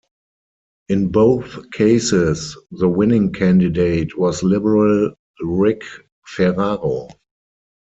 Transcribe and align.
In 0.89 1.09
both 1.09 1.69
cases, 1.69 2.57
the 2.71 2.89
winning 2.89 3.31
candidate 3.33 4.17
was 4.17 4.41
Liberal 4.41 5.13
Rick 5.41 5.83
Ferraro. 6.25 7.07